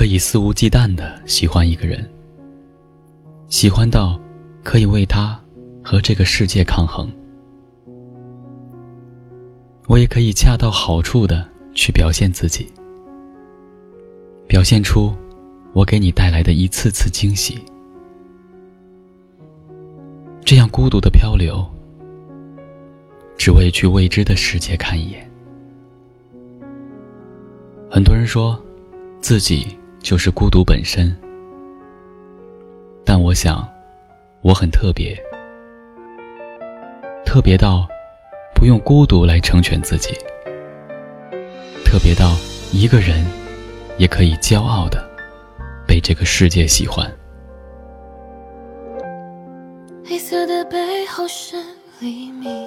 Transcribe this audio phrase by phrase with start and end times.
[0.00, 2.08] 可以肆无忌惮的喜欢一个人，
[3.48, 4.18] 喜欢到
[4.64, 5.38] 可以为他
[5.84, 7.06] 和这个世界抗衡。
[9.88, 12.66] 我也可以恰到好处的去表现自己，
[14.48, 15.14] 表现出
[15.74, 17.58] 我给你带来的一次次惊喜。
[20.42, 21.62] 这样孤独的漂流，
[23.36, 25.30] 只为去未知的世界看一眼。
[27.90, 28.58] 很多人说，
[29.20, 31.14] 自己就是孤独本身，
[33.04, 33.68] 但我想，
[34.40, 35.16] 我很特别，
[37.24, 37.86] 特别到
[38.54, 40.14] 不用孤独来成全自己，
[41.84, 42.34] 特别到
[42.72, 43.24] 一个人
[43.98, 45.06] 也可以骄傲的
[45.86, 47.08] 被这个世界喜欢。
[50.04, 51.56] 黑色的背后是
[52.00, 52.66] 黎明，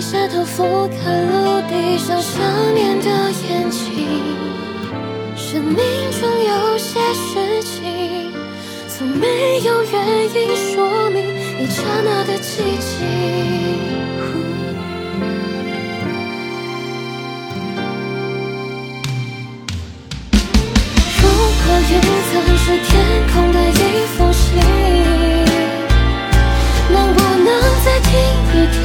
[0.00, 2.40] 低下头俯瞰陆地上想
[2.74, 3.06] 念的
[3.50, 4.08] 眼睛。
[5.36, 5.76] 生命
[6.18, 8.32] 中有些事情，
[8.88, 11.22] 从没有原因说明
[11.60, 13.04] 一刹那的寂静。
[21.20, 21.28] 如
[21.60, 22.88] 果云层是天
[23.34, 24.48] 空的一封信，
[26.90, 27.48] 能不能
[27.84, 28.08] 再听
[28.48, 28.80] 一，听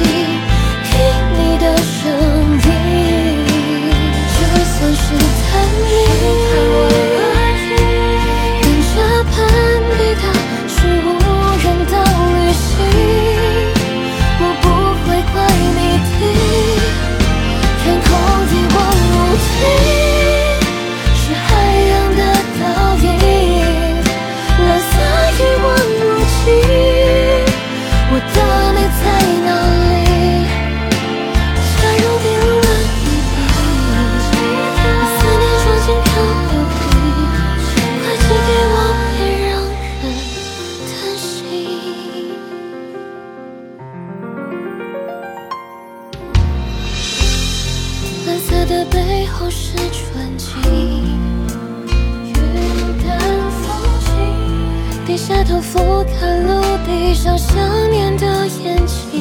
[55.48, 57.56] 头俯瞰陆地上想
[57.90, 58.26] 念的
[58.64, 59.20] 眼睛。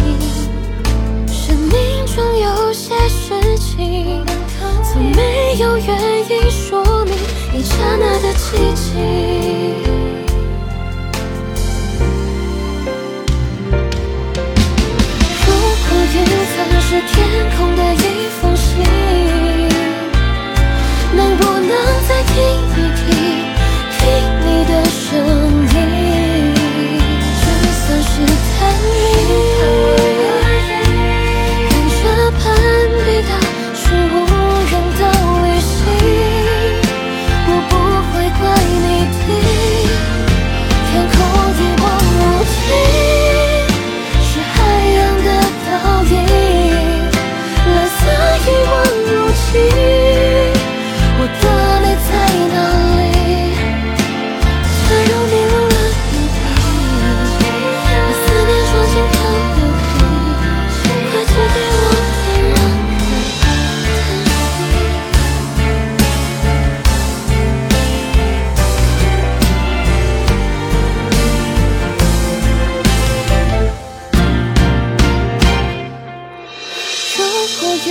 [1.32, 4.26] 生命中有些事情，
[4.84, 5.88] 从没有原
[6.30, 7.14] 因说明
[7.54, 8.84] 一刹那的寂静。
[15.46, 15.48] 如
[15.86, 16.16] 果云
[16.52, 17.14] 层是天
[17.56, 18.06] 空的一
[18.42, 18.66] 封信，
[21.16, 21.70] 能不能
[22.08, 22.85] 再听一听，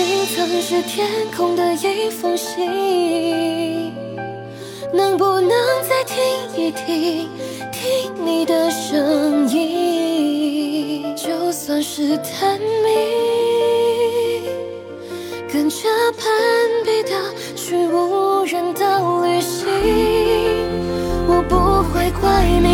[0.06, 3.90] 云层是天空的一封信，
[4.92, 5.50] 能不能
[5.88, 6.14] 再听
[6.54, 7.26] 一听，
[7.72, 11.16] 听你的声音？
[11.16, 14.42] 就算是探秘，
[15.50, 15.88] 跟着
[16.18, 16.28] 攀
[16.84, 17.12] 比的
[17.56, 19.64] 去无人岛旅行，
[21.26, 22.73] 我不会怪你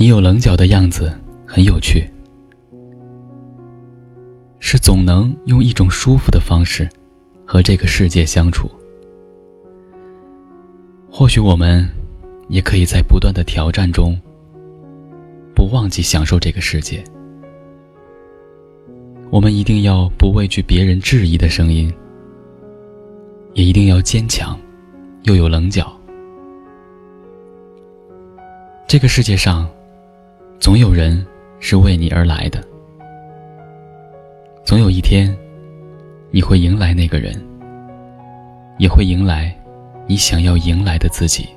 [0.00, 1.12] 你有棱角的样子
[1.44, 2.08] 很有趣，
[4.60, 6.88] 是总能用一种舒服的方式
[7.44, 8.70] 和这个世界相处。
[11.10, 11.84] 或许我们
[12.48, 14.16] 也可以在不断的挑战中，
[15.52, 17.02] 不忘记享受这个世界。
[19.30, 21.92] 我们一定要不畏惧别人质疑的声音，
[23.54, 24.56] 也一定要坚强，
[25.24, 25.92] 又有棱角。
[28.86, 29.68] 这个世界上，
[30.60, 31.24] 总有人
[31.60, 32.62] 是为你而来的，
[34.64, 35.34] 总有一天，
[36.32, 37.32] 你会迎来那个人，
[38.76, 39.56] 也会迎来
[40.06, 41.48] 你想要迎来的自己。